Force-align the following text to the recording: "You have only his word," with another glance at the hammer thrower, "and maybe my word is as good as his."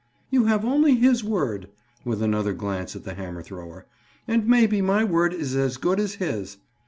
"You 0.31 0.45
have 0.45 0.65
only 0.65 0.95
his 0.95 1.23
word," 1.23 1.69
with 2.03 2.23
another 2.23 2.53
glance 2.53 2.95
at 2.95 3.03
the 3.03 3.13
hammer 3.13 3.43
thrower, 3.43 3.85
"and 4.27 4.47
maybe 4.47 4.81
my 4.81 5.03
word 5.03 5.31
is 5.31 5.55
as 5.55 5.77
good 5.77 5.99
as 5.99 6.15
his." 6.15 6.57